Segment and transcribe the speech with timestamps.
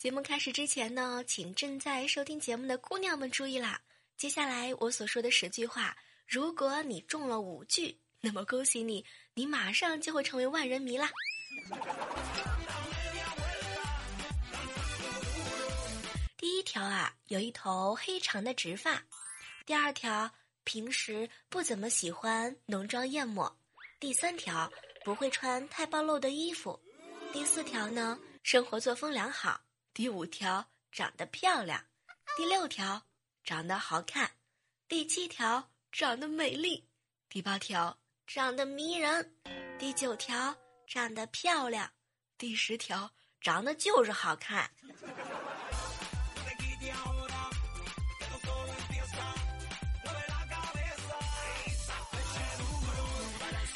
[0.00, 3.78] 节目开始之前呢，请正在收听节目的姑娘们注意啦！
[4.16, 5.94] 接下来我所说的十句话，
[6.26, 9.04] 如果你中了五句，那么恭喜你，
[9.34, 11.10] 你马上就会成为万人迷啦！
[16.38, 18.94] 第一条啊，有一头黑长的直发；
[19.66, 20.30] 第二条，
[20.64, 23.54] 平时不怎么喜欢浓妆艳抹；
[23.98, 24.72] 第三条，
[25.04, 26.72] 不会穿太暴露的衣服；
[27.34, 29.60] 第四条呢，生活作风良好。
[29.92, 31.80] 第五条，长得漂亮；
[32.36, 33.02] 第六条，
[33.42, 34.24] 长得好看；
[34.86, 36.84] 第七条，长得美丽；
[37.28, 39.20] 第八条，长得迷人；
[39.80, 40.56] 第九条，
[40.86, 41.88] 长得漂亮；
[42.38, 44.70] 第十条，长得就是好看。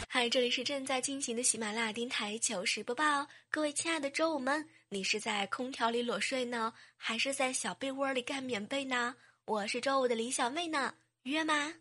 [0.09, 9.13] 嗨，这里是正在进行的喜马拉雅电台糗事播报，各位亲爱的周五们，你是在空调里裸睡呢，还是在小被窝里盖棉被呢？
[9.45, 11.75] 我是周五的李小妹呢，约吗？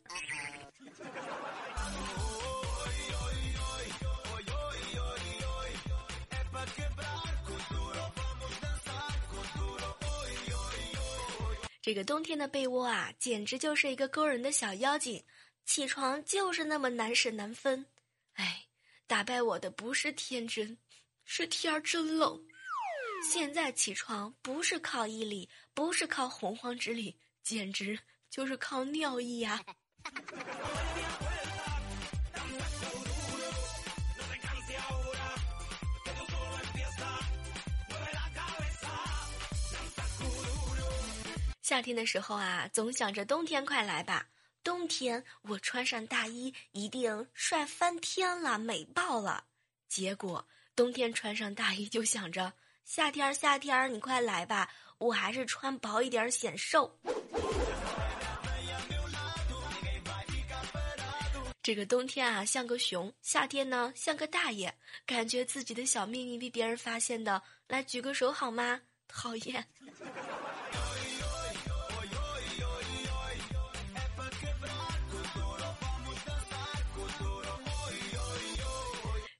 [11.84, 15.24] 这个冬天的被窝啊，简直就是一个勾人的小妖精，
[15.66, 17.86] 起床就是那么难舍难分。
[18.34, 18.66] 哎，
[19.06, 20.76] 打败我的不是天真，
[21.26, 22.44] 是天儿真冷。
[23.24, 27.98] 现在起床不是靠毅力，不是靠洪荒之力，简直
[28.30, 29.60] 就是靠尿意呀！
[41.62, 44.28] 夏天的时候啊，总想着冬天快来吧。
[44.64, 49.44] 冬天我穿上大衣一定帅翻天了，美爆了。
[49.90, 52.54] 结果冬天穿上大衣就想着
[52.86, 56.94] 夏天夏天你快来吧，我还是穿薄一点显瘦。
[61.62, 64.74] 这个冬天啊像个熊，夏天呢像个大爷，
[65.06, 68.82] 感觉自己的小秘密被别人发现的，来举个手好吗？
[69.08, 69.66] 讨厌。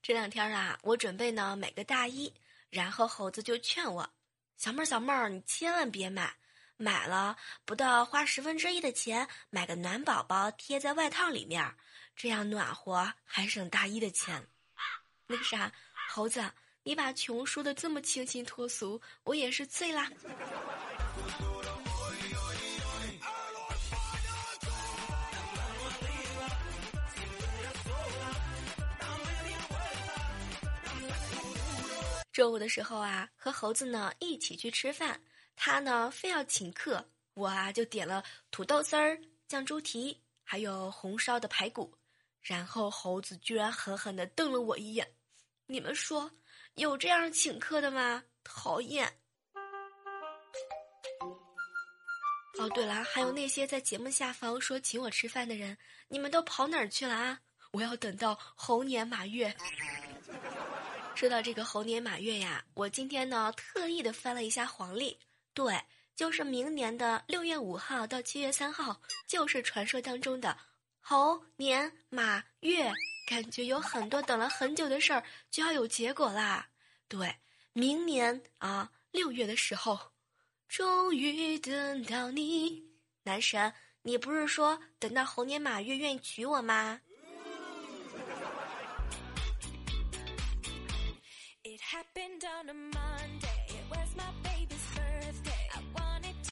[0.02, 2.34] 这两天啊，我准备呢买个大衣，
[2.74, 4.10] 然后猴子就劝我
[4.58, 6.36] ：“小妹儿，小妹儿，你千万别买，
[6.76, 11.64] 买了不到花十分之一的钱，买个暖宝宝贴在外套里面，
[12.16, 14.48] 这样暖和还省大衣的钱。”
[15.28, 15.72] 那个啥，
[16.10, 16.52] 猴子，
[16.82, 20.10] 你把穷说的这么清新脱俗，我也是醉啦。
[32.34, 35.22] 周五的时候啊，和猴子呢一起去吃饭，
[35.56, 41.96] 他呢非要请客，我啊就点了土豆丝儿、酱猪蹄，还有红烧的排骨，
[42.42, 45.08] 然后猴子居然狠狠地瞪了我一眼。
[45.68, 46.32] 你们说
[46.74, 48.24] 有这样请客的吗？
[48.44, 49.08] 讨厌！
[52.58, 55.78] 哦，对了，还有那些在节目下方说请我吃饭的人，
[56.08, 57.40] 你们都跑哪儿去了啊？
[57.74, 59.56] 我要等到猴年马月。
[61.24, 65.18] 说到这个猴年马月呀，我今天呢特意的翻了一下黄历，
[65.54, 65.82] 对，
[66.18, 70.58] 就是明年的六月五号到七月三号，就是传说当中的
[71.00, 72.92] 猴年马月，
[73.26, 76.68] 感觉有很多等了很久的事儿就要有结果啦。
[77.08, 77.34] 对，
[77.72, 79.98] 明年啊六月的时候，
[80.68, 82.84] 终于等到你，
[83.24, 87.00] 男神，你不是说等到猴年马月愿意娶我吗？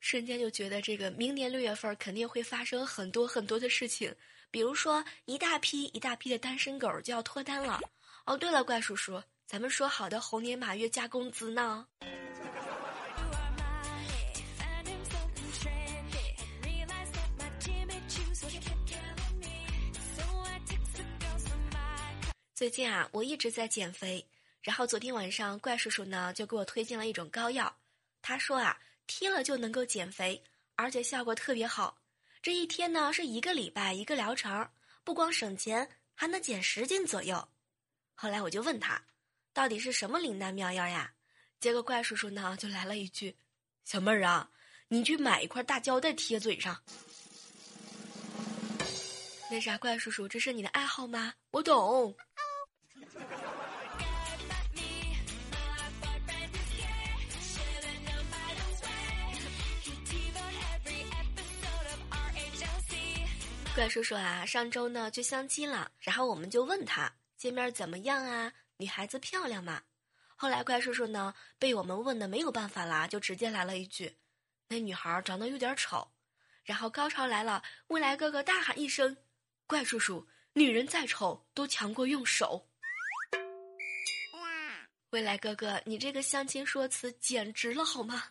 [0.02, 4.14] 瞬间就觉得这个明年六月份肯定会发生很多很多的事情，
[4.52, 7.80] 比如说一大批一大批的单身狗就要脱单了。
[8.26, 11.88] 哦，对了，怪叔叔，咱们说好的猴年马月加工资呢？
[22.54, 24.24] 最近啊，我一直在减肥。
[24.62, 27.74] 然后昨天晚上怪叔叔呢就给我推荐了一种膏药，
[28.22, 28.78] 他说啊
[29.08, 30.42] 贴了就能够减肥，
[30.76, 31.98] 而且效果特别好。
[32.42, 34.70] 这一天呢是一个礼拜一个疗程，
[35.04, 37.48] 不光省钱，还能减十斤左右。
[38.14, 39.02] 后来我就问他，
[39.52, 41.12] 到底是什么灵丹妙药呀？
[41.60, 43.36] 结果怪叔叔呢就来了一句
[43.86, 44.50] ：“小妹儿啊，
[44.88, 46.80] 你去买一块大胶带贴嘴上。”
[49.50, 51.34] 那啥，怪叔叔，这是你的爱好吗？
[51.52, 52.16] 我懂。
[63.74, 68.52] 怪叔叔啊，上周呢去相亲了，然后我们就问他见面怎么样啊？
[68.76, 69.82] 女孩子漂亮吗？
[70.36, 74.18] 后来怪叔叔呢被我们问的没有办法啦，就直接来了一句
[74.68, 76.06] ：“那女孩长得有点丑。”
[76.66, 79.16] 然后高潮来了，未来哥哥大喊一声
[79.66, 82.68] ：“怪叔叔，女人再丑都强过用手。”
[85.12, 88.26] 未来哥哥，你这个相亲说辞简直了好吗？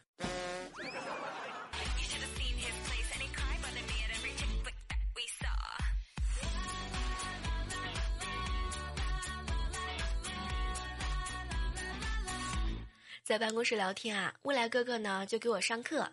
[13.31, 16.11] 在办公室聊天啊，未来哥哥呢就给我上课。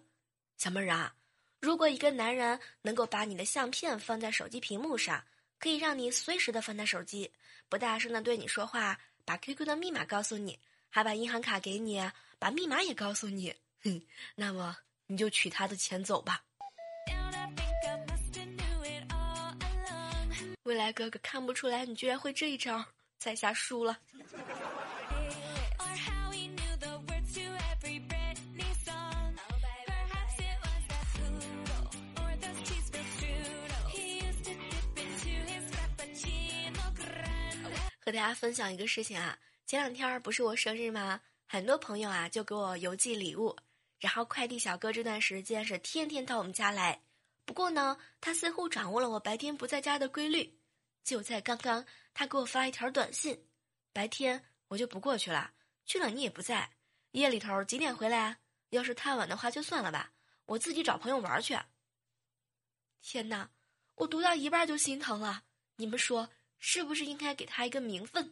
[0.56, 1.16] 小妹儿啊，
[1.60, 5.26] 如果一个男人能够把你的相片放在手机屏幕上，
[5.58, 7.32] 可以让你随时的翻他手机，
[7.70, 10.60] 不大声的对你说话，把 QQ 的密码告诉你，
[10.92, 12.00] 还把银行卡给你，
[12.38, 13.52] 把密码也告诉你，
[13.84, 14.00] 哼，
[14.36, 14.78] 那么
[15.08, 16.44] 你就取他的钱走吧。
[20.66, 22.86] 未来哥哥看不出来你居然会这一招，
[23.18, 23.98] 在下输了。
[38.08, 41.20] 和大家分享一个事情啊，前两天不是我生日吗？
[41.46, 43.54] 很多朋友啊就给我邮寄礼物，
[44.00, 47.02] 然后快递小哥这段时间是天天到我们家来。
[47.44, 50.58] 不过呢，他似乎掌握了我白天不在家的规律。
[51.04, 53.46] 就在刚刚，他给我发一条短信：
[53.92, 55.52] 白天我就不过去了，
[55.86, 56.72] 去了你也不在。
[57.12, 58.38] 夜里头几点回来啊？
[58.70, 60.14] 要是太晚的话就算了吧，
[60.46, 61.60] 我自己找朋友玩去。
[63.02, 63.50] 天哪，
[63.96, 65.44] 我读到一半就心疼了。
[65.76, 66.30] 你们说？
[66.60, 68.30] 是不是应该给他一个名分？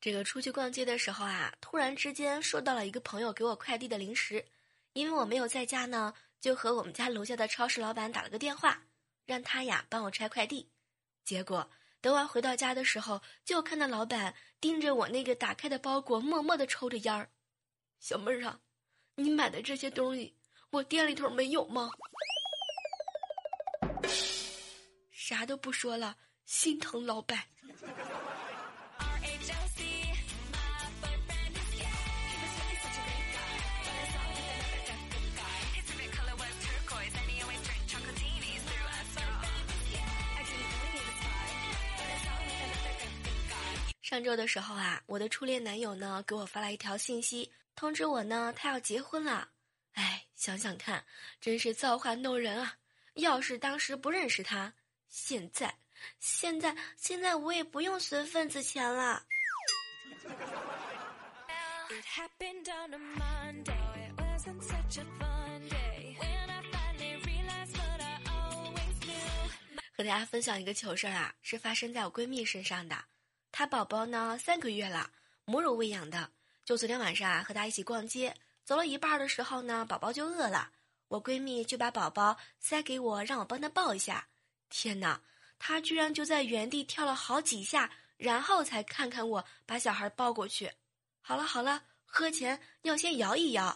[0.00, 4.46] 这个出去逛街的时候啊，突然之间收到了一个朋友给我快递的零食，
[4.92, 8.84] 因为我没有在家呢，就和我们家楼下的超市老板打了个电话，
[9.26, 10.70] 让他呀帮我拆快递。
[11.24, 11.68] 结果
[12.00, 17.28] 等我回到家的时候，就看到老板盯着我那个打开的包裹，默默的抽着烟儿。
[18.00, 18.58] 小妹儿啊，
[19.16, 20.34] 你买的这些东西，
[20.70, 21.90] 我店里头没有吗？
[25.10, 26.16] 啥都不说了，
[26.46, 27.38] 心疼老板。
[44.00, 47.52] 上周的时候啊，我的初恋男友呢给我发了一条信息。
[47.78, 49.48] 通知我呢，他要结婚了。
[49.92, 51.06] 哎，想想看，
[51.40, 52.76] 真是造化弄人啊！
[53.14, 54.74] 要是当时不认识他，
[55.06, 55.72] 现在，
[56.18, 59.22] 现在，现在我也不用存份子钱了。
[69.96, 73.04] 和大家分享一个糗事儿啊，是发生在我闺蜜身上的。
[73.52, 75.08] 她宝宝呢三个月了，
[75.44, 76.28] 母乳喂养的。
[76.68, 80.70] 就昨天晚上啊，和她一起逛街，走了一半的时候呢，宝宝就饿了，
[81.08, 84.28] 我闺蜜就把宝宝塞给我，让我帮她抱一下。
[84.68, 85.18] 天哪，
[85.58, 90.70] 她居然就在原地跳了好几下，然后才看看我，把小孩抱过去。
[91.22, 93.74] 好了好了，喝前要先摇一摇。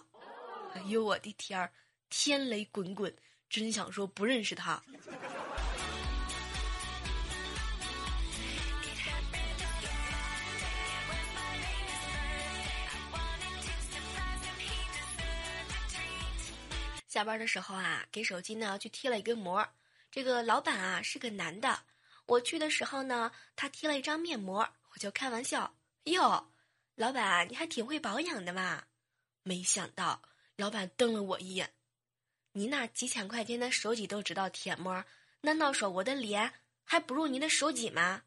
[0.75, 1.73] 哎呦我的天儿，
[2.11, 3.11] 天雷滚滚，
[3.49, 4.83] 真想说不认识他。
[17.12, 19.69] 下班的时候啊，给手机呢去贴了一个膜。
[20.11, 21.83] 这个老板啊是个男的。
[22.25, 26.50] 我去的时候呢，他贴了一张面膜，我就开玩笑：“哟，
[26.95, 28.85] 老板你还挺会保养的嘛。”
[29.45, 30.23] 没想到
[30.57, 31.75] 老板瞪了我一眼
[32.52, 35.04] ：“你那几千块钱的手机都知道贴膜，
[35.42, 36.50] 难道说我的脸
[36.83, 38.23] 还不如你的手机吗？”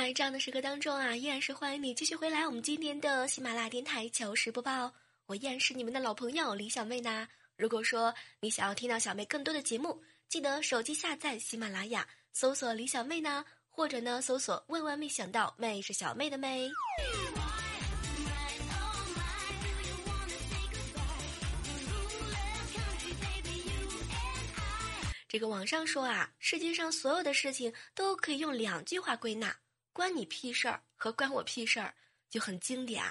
[0.00, 2.46] 在这样的时刻当中啊，依然是欢迎你继续回来。
[2.46, 4.90] 我们今天的喜马拉雅电台糗事播报，
[5.26, 7.28] 我依然是你们的老朋友李小妹呢。
[7.54, 16.70] 如果说你想要听到小妹更多的节目，记得手机下载喜马拉雅，搜索李小妹呢，或者呢搜索万万没想到，妹是小妹的妹。
[25.28, 29.54] 这个网上说啊，世界上所有的事情都可以用两句话归纳：
[29.92, 31.94] 关你屁事儿和关我屁事儿，
[32.28, 33.04] 就很经典。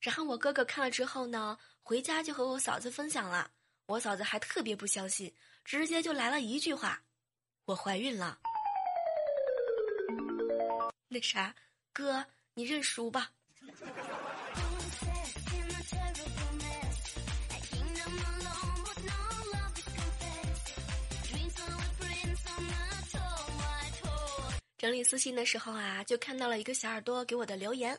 [0.00, 3.50] 然后我哥哥看了之后呢，回家就和我嫂子分享了，
[3.86, 5.32] 我嫂子还特别不相信，
[5.64, 7.02] 直接就来了一句话：
[7.66, 8.38] 我怀孕了。
[11.08, 11.54] 那啥，
[11.92, 12.24] 哥，
[12.54, 13.30] 你认输吧。
[24.82, 27.96] 整理私信的时候啊，就看到了一个小耳朵给我的留言：“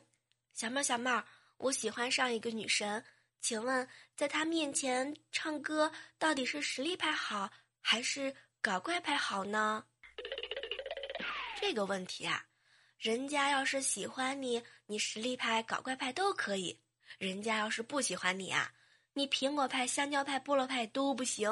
[0.52, 1.24] 小妹儿，小妹儿，
[1.56, 3.02] 我喜欢上一个女神，
[3.40, 3.88] 请问
[4.18, 7.50] 在她面前唱歌到底是实力派好
[7.80, 9.86] 还是搞怪派好呢？”
[11.56, 12.46] 这个问题啊，
[12.98, 16.78] 人家要是喜欢你，你实力派、搞怪派都可以；
[17.18, 18.70] 人家要是不喜欢你啊，
[19.14, 21.50] 你苹果派、香蕉派、菠萝派都不行。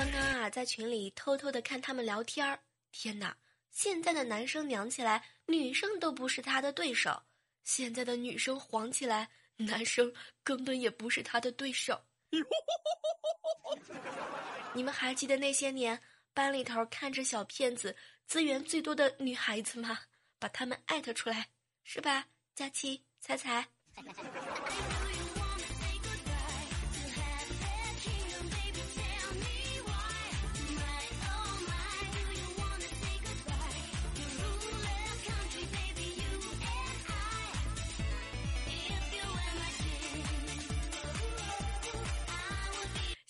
[0.00, 2.58] 刚刚啊，在群里偷偷的看他们聊天儿。
[2.90, 3.36] 天哪，
[3.70, 7.22] 现在的男生娘起来，女生都不是他的对手；
[7.64, 9.28] 现在的女生黄起来，
[9.58, 10.10] 男生
[10.42, 12.00] 根本也不是他的对手。
[14.72, 16.00] 你们还记得那些年
[16.32, 17.94] 班里头看着小骗子
[18.26, 20.00] 资源最多的女孩子吗？
[20.38, 21.46] 把他们艾特出来，
[21.84, 22.26] 是吧？
[22.54, 23.68] 佳期、彩彩。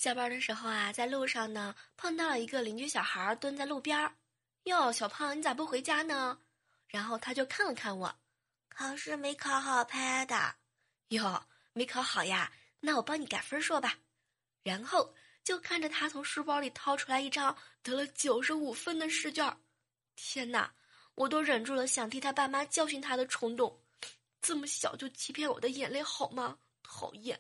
[0.00, 4.11] 下班的时候啊，在路上呢，碰到了一个邻居小孩蹲在路边儿。
[4.62, 6.38] 哟，小胖，你咋不回家呢？
[6.88, 8.19] 然后他就看了看我，
[8.71, 10.54] 考试没考好拍的。
[11.09, 12.50] 哟，没考好呀？
[12.80, 13.99] 那我帮你改分说吧。
[14.62, 15.14] 然后
[15.45, 19.54] 就看着他从书包里掏出来一张得了九十五分的试卷。
[20.16, 20.73] 天哪，
[21.14, 23.78] 我都忍住了想替他爸妈教训他的冲动。
[24.40, 26.57] 这么小就欺骗我的眼泪好吗？
[26.83, 27.38] 讨厌。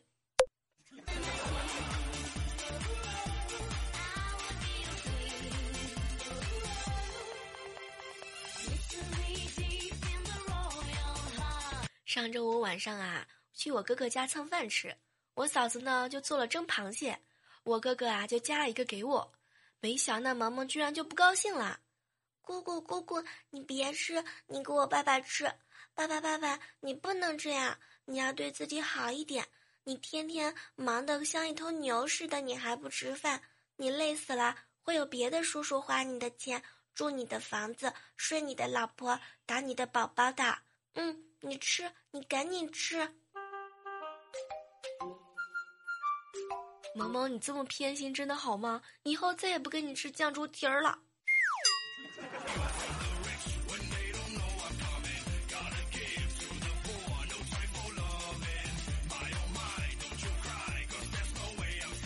[12.10, 13.24] 上周五晚上啊，
[13.54, 14.92] 去我哥哥家蹭饭吃，
[15.34, 17.16] 我嫂子呢就做了蒸螃蟹，
[17.62, 19.32] 我哥哥啊就夹了一个给我，
[19.78, 21.78] 没想到萌萌居然就不高兴了。
[22.42, 25.48] 姑姑姑姑，你别吃，你给我爸爸吃。
[25.94, 29.46] 爸爸爸爸，你不能这样，你要对自己好一点。
[29.84, 33.40] 你天天忙得像一头牛似的，你还不吃饭，
[33.76, 36.60] 你累死了，会有别的叔叔花你的钱，
[36.92, 40.58] 住你的房子，睡你的老婆，打你的宝宝的。
[40.94, 41.29] 嗯。
[41.42, 42.98] 你吃，你赶紧吃。
[46.94, 48.82] 萌萌，你这么偏心，真的好吗？
[49.04, 50.98] 以后再也不跟你吃酱猪蹄儿了。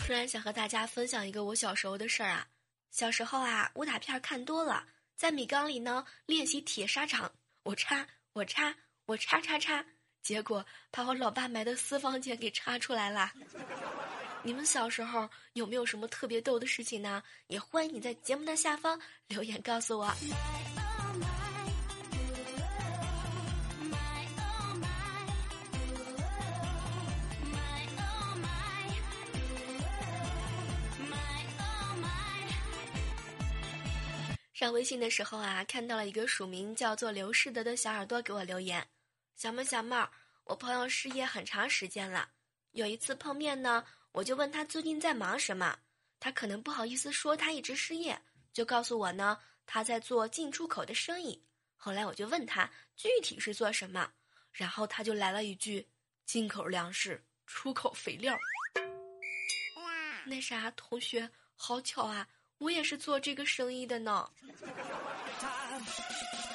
[0.05, 2.47] 突然想和大家分享一个我小时候的事儿啊。
[2.91, 4.87] 小时候啊，武打片看多了，
[5.17, 7.29] 在米缸里呢练习铁砂掌，
[7.63, 8.73] 我插，我插。
[9.07, 9.85] 我叉叉叉，
[10.23, 13.31] 结果把我老爸买的私房钱给叉出来了。
[14.41, 17.21] 你们小时候有没有什么特别逗的事情呢？
[17.45, 20.11] 也欢迎你在节目的下方留言告诉我。
[34.51, 38.83] 上微信的时候啊，看到了一个署名叫做刘世德的小耳朵给我留言。
[39.35, 40.09] 小妹小妹儿，
[40.45, 42.29] 我朋友失业很长时间了。
[42.71, 45.77] 有一次碰面呢，我就问他最近在忙什么，
[46.21, 48.17] 他可能不好意思说他一直失业，
[48.53, 51.43] 就告诉我呢他在做进出口的生意。
[51.75, 54.09] 后来我就问他具体是做什么，
[54.53, 55.85] 然后他就来了一句：
[56.25, 58.37] 进口粮食，出口肥料。
[60.25, 62.25] 那啥，同学，好巧啊，
[62.57, 64.31] 我也是做这个生意的呢。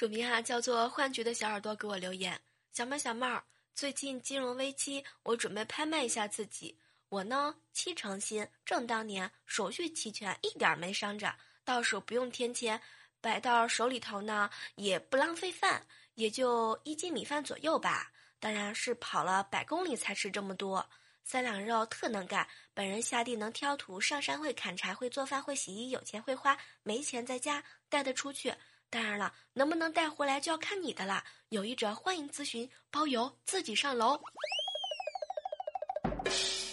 [0.00, 2.40] 署名啊叫做幻觉的小耳朵给我留言，
[2.72, 6.74] 小妹小妹儿，最近金融危机，我准备拍卖一下自己。
[7.10, 11.30] 我呢七成新，正当年，手续齐全，一点没伤着，
[11.66, 12.80] 到手不用添钱，
[13.20, 18.10] 摆到手里头呢也不浪费饭，也就一斤米饭左右吧。
[18.38, 20.88] 当然是跑了百公里才吃这么多。
[21.24, 28.50] 三两肉特能干，本人下地能挑土，上山会砍柴，会做饭，会洗衣，有钱会花，没钱在家带得出去。
[28.90, 31.24] 当然了，能不能带回来就要看你的啦。
[31.50, 34.20] 有意者欢迎咨询，包邮，自己上楼。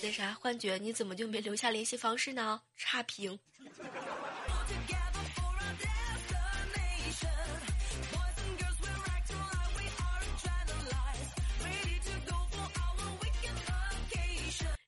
[0.02, 2.60] 那啥，幻觉，你怎么就没留下联系方式呢？
[2.76, 3.40] 差评。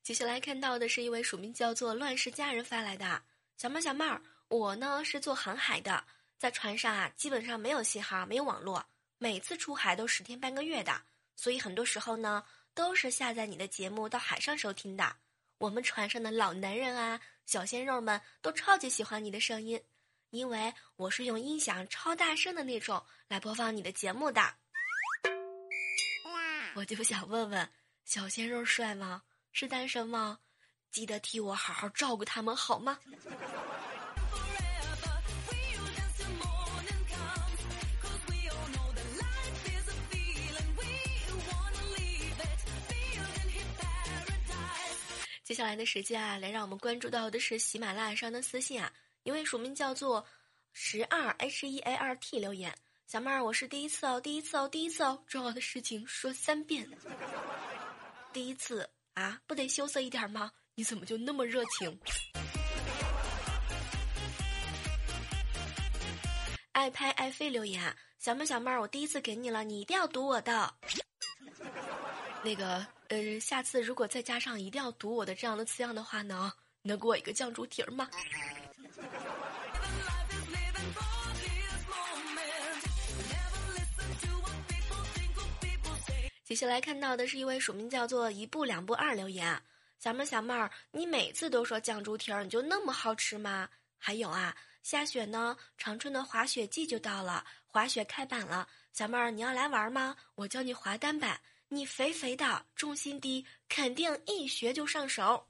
[0.01, 3.21] 接下来看到的是一位署名叫做“乱世佳人”发来的
[3.57, 6.03] 小妹小妹儿，我呢是做航海的。
[6.39, 8.81] 在船上啊，基本上没有信号，没有网络，
[9.17, 11.01] 每次出海都十天半个月的，
[11.35, 12.41] 所以很多时候呢，
[12.73, 15.17] 都是下载你的节目到海上收听的。
[15.57, 19.83] 我们船上的老男人啊，小鲜肉们都超级喜欢你的声音，
[20.29, 24.41] 因为我是用音响超大声的那种来播放你的节目的。
[26.73, 27.69] 我就想问问，
[28.05, 29.23] 小鲜肉帅吗？
[29.51, 30.39] 是单身吗？
[30.89, 32.97] 记得替我好好照顾他们好吗？
[45.49, 50.23] 接下来的时间啊，来让我们关注到的是喜马拉雅上的私信啊，一位署名叫做
[50.73, 52.71] 十二 H E A R T 留言，
[53.07, 56.87] 小妹儿，我是第一次哦，第一次哦，第一次哦，重要的事情说三遍，
[58.31, 60.51] 第一次啊，不得羞涩一点吗？
[60.75, 61.99] 你怎么就那么热情？
[66.73, 70.71] 爱拍爱飞留言，小妹小妹儿，我第一次给你了，你一定要读我的。
[72.43, 78.07] 那个呃，下次如果再加上一定要读我的这样的字样的话呢，能给我一个酱猪蹄儿吗？
[86.43, 89.59] 接下来看到的是一位署名叫做一步两步二留言，
[89.99, 93.67] 小妹儿小妹儿，你每次都说酱猪蹄儿，你就那么好吃吗？
[93.97, 100.15] 还有啊，下雪呢，长春的滑雪季就到了，滑雪开板了，小妹儿你要来玩吗？
[100.35, 101.39] 我教你滑单板。
[101.71, 105.47] 你肥肥的，重心低，肯定一学就上手。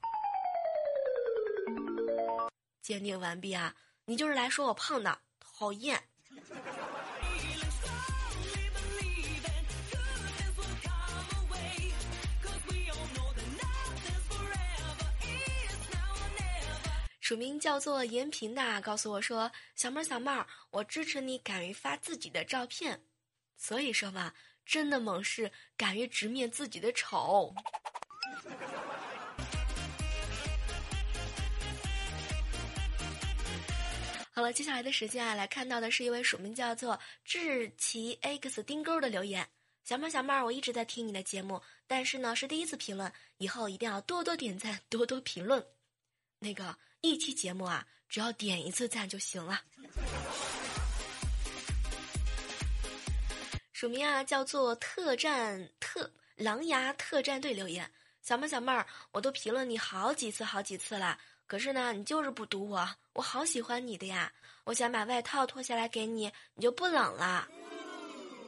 [2.82, 3.74] 鉴定完毕啊！
[4.04, 5.98] 你就是来说我胖的，讨厌。
[17.18, 23.02] 署名叫做延平的，告诉我说：“小妹儿，小妹儿，我支持你，敢于发自己的照片。”
[23.56, 24.34] 所以说嘛。
[24.70, 27.52] 真的猛士敢于直面自己的丑。
[34.30, 39.44] 好了，接下来的时间啊，来看到的是一位署名叫做志奇 X 钉钩的留言。
[39.82, 45.66] 小妹儿，小妹儿，我一直在听你的节目，但是呢是第一次评论，以后一定要多多点赞，多多评论。
[46.38, 49.60] 那个一期节目啊，只要点一次赞就行了。
[53.80, 57.90] 署名啊，叫做特战特狼牙特战队留言，
[58.20, 64.30] 小妹小妹儿，我都评论你好几次好几次了，可是呢，你就是不读我，我好喜欢你的呀，
[64.64, 67.48] 我想把外套脱下来给你，你就不冷了，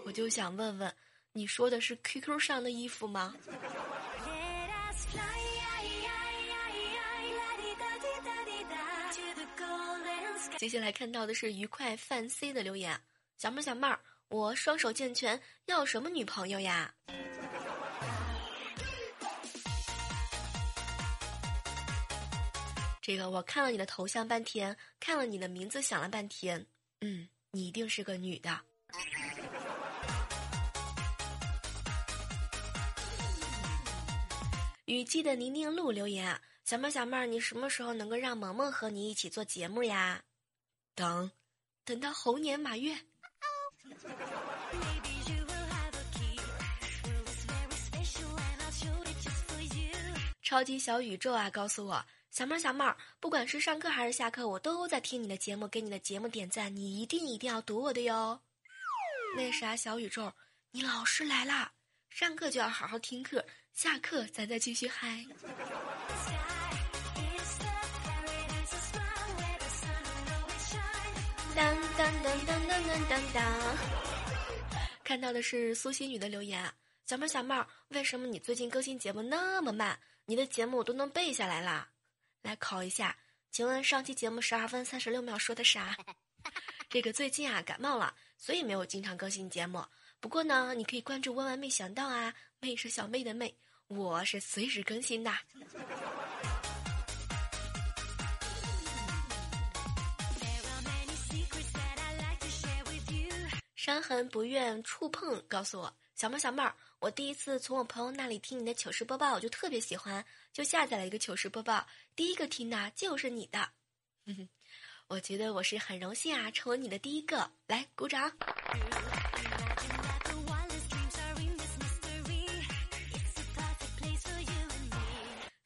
[0.05, 0.95] 我就想问问，
[1.33, 3.35] 你说的是 QQ 上的衣服吗？
[10.59, 13.01] 接下来看到的是愉快范 C 的留言，
[13.39, 13.99] 小妹小妹儿。
[14.33, 16.91] 我双手健全，要什么女朋友呀？
[23.03, 26.67] 这个我看了你的头像半天，看了你的名字想了半天，
[27.03, 28.59] 嗯，你一定是个女的。
[34.87, 40.23] 雨季的泥泞路留言，小妹小妹儿，你什么时候能够让萌萌和你一起做节目呀？
[40.95, 41.31] 等，
[41.85, 42.97] 等到猴年马月。
[50.43, 58.39] 超级小宇宙啊，告诉我，小妹儿小妹儿，不管是上课还是下课，我都在听你的节目，给你的节目点赞，你一定一定要读我的哟。
[59.35, 60.31] 那啥，小宇宙，
[60.71, 61.73] 你老师来啦，
[62.11, 65.25] 上课就要好好听课，下课咱再继续嗨。
[72.83, 73.43] 噔噔噔噔，
[75.05, 76.69] 看到的是苏西女的留言，
[77.07, 79.97] 小妹儿小妹儿，为什么你最近更新节目那么慢？
[80.25, 81.89] 你的节目我都能背下来啦，
[82.43, 83.17] 来考一下，
[83.53, 85.97] 请问上期节目十二分三十六秒说的啥？
[86.89, 89.85] 这个最近啊感冒了，所以没有经常更新节目。
[90.19, 93.55] 不过呢，你可以关注“万万没想到”啊，妹是小妹的妹，
[93.87, 95.33] 我是随时更新的。
[103.83, 113.69] 伤痕不愿触碰，告诉我，小妹小妹儿，我第一次从我朋友那里听你的糗事播报，我就特别喜欢，就下载了一个糗事播报，第一个听的就是你的，
[115.09, 118.31] 我觉得我是很荣幸啊，成为你的第一个，来鼓掌。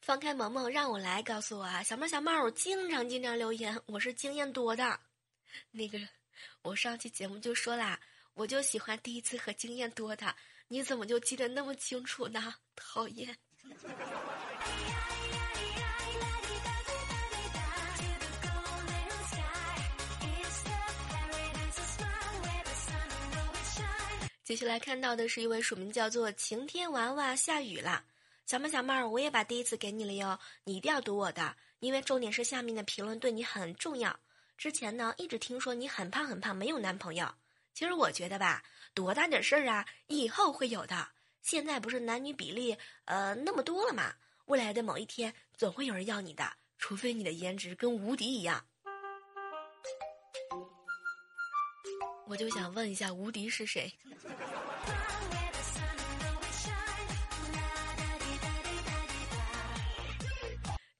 [0.01, 4.99] 放开萌萌，让我来告诉我啊，小妹小妹儿，我经常经常留言，我是经验多的，
[5.69, 5.99] 那个。
[6.61, 7.99] 我上期节目就说啦，
[8.33, 10.35] 我就喜欢第一次和经验多的，
[10.67, 12.55] 你怎么就记得那么清楚呢？
[12.75, 13.37] 讨厌。
[24.43, 28.05] 接下来看到的是一位署名叫做晴天娃娃下雨了，
[28.45, 34.17] 小妹小妹儿，我也把第一次给你了哟，你一定要读我的，因为重点是下面的评论对你很重要。
[34.57, 37.31] 之前呢，一直听说你很胖很胖，没有男朋友。
[37.73, 38.63] 其实我觉得吧，
[38.95, 41.07] 多大点事儿啊，以后会有的。
[41.43, 44.15] 现在不是男女比例呃那么多了嘛？
[44.45, 46.43] 未来的某一天，总会有人要你的，
[46.79, 48.65] 除非你的颜值跟无敌一样。
[52.25, 53.93] 我就想问一下，无敌是谁？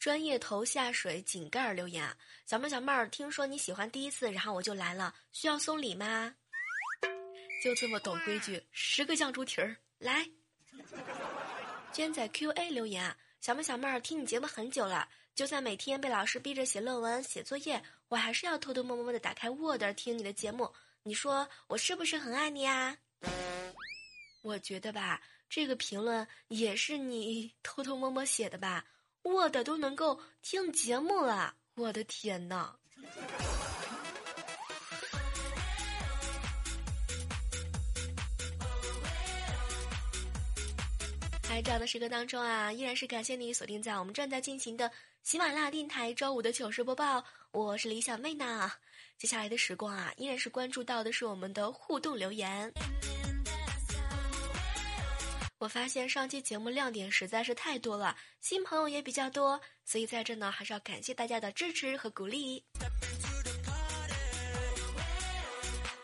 [0.07, 2.09] 专业头下水井盖留言，
[2.45, 6.33] 小妹小妹儿，听说你喜欢第一次，然后我就来了，需要送礼吗？
[7.61, 10.25] 就这么懂规矩，十个酱猪蹄儿来。
[11.91, 20.73] 娟仔 Q A 留言啊，小妹小妹儿，听你节目很久了，就算每天被老师逼着写论文、写作业，我还是要偷偷摸摸的打开 Word 听你的节目。
[21.03, 22.97] 你说我是不是很爱你啊？
[24.41, 28.85] 我觉得吧，这个评论也是你 偷偷摸摸写的吧。
[29.27, 32.71] 我的都能够听节目了，我的天呐！
[41.43, 44.89] 在这样的时刻当中啊，依然是感谢你锁定在我们正在进行的
[45.23, 48.71] 喜马拉雅电台周五的糗事播报，我是李小妹呢。
[49.17, 52.71] 接下来的时光啊，依然是关注到的是我们的互动留言。
[55.59, 62.63] 我发现上期节目亮点实在是太多了，新朋友也比较多，所以在这呢还是要感谢大家的支持和鼓励。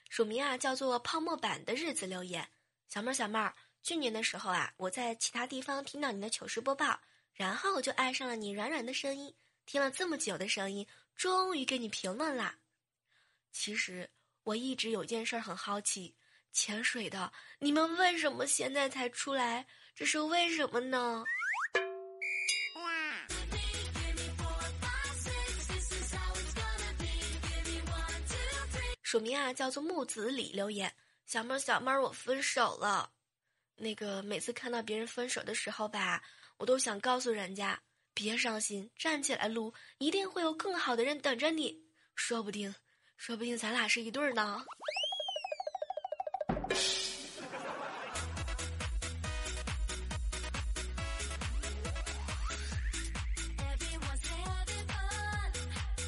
[0.10, 2.48] 署名啊叫做泡沫版的日子留言，
[2.90, 7.00] 小妹儿小妹儿，去年的时候啊，我在其他地方听到你的糗事播报，
[7.34, 9.32] 然后就爱上了你软软的声音，
[9.68, 12.58] 听了这么久的声音，终于给你评论啦。
[13.52, 14.10] 其实
[14.42, 16.16] 我一直有件事很好奇。
[16.54, 19.66] 潜水的，你们为什么现在才出来？
[19.96, 21.24] 这是为什么呢？
[29.02, 30.92] 署名啊叫做木子李留言，
[31.26, 33.12] 小妹儿小妹儿，我分手了。
[33.76, 36.24] 那个每次看到别人分手的时候吧，
[36.58, 37.80] 我都想告诉人家
[38.14, 41.80] 别伤心，站起来撸，一定会有更好的人等着你。
[42.16, 42.74] 说不定，
[43.18, 44.66] 说不定咱俩是一对儿呢。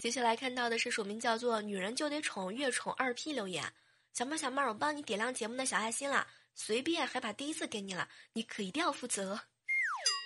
[0.06, 3.66] 接下来看到的是署名叫做“女人就得宠，越宠二 P” 留言，
[4.14, 9.42] 小妹小妹，我帮你点亮节目的小爱心了，随便还把第一次给你了，你可一定要负责。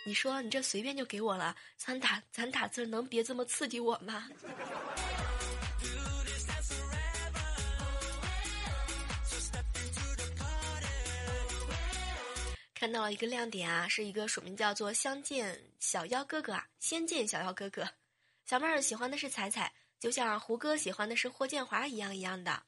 [0.06, 4.28] 你说你这随便就给我了，咱打咱打字能别这么刺激我吗？
[12.76, 17.88] 看到了一个亮点啊，是一个署名叫做“相见小妖哥哥”啊，“仙剑小妖哥哥”。
[18.50, 22.64] 小妹儿喜欢的是彩彩，就像胡歌喜欢的是霍建华一样一样的。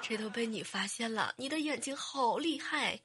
[0.00, 2.98] 这都被你发现了，你的眼睛好厉害。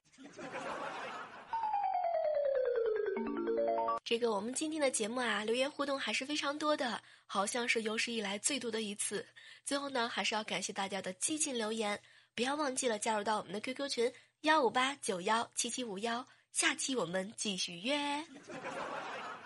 [4.06, 9.28] 这个我们今天的节目啊，留言互动还是非常多的，好像是有史以来最多的一次。
[9.66, 12.02] 最后呢，还是要感谢大家的激进留言，
[12.34, 18.26] 不要忘记了加入到我们的 QQ 群幺五八九幺七七五幺，下期我们继续约。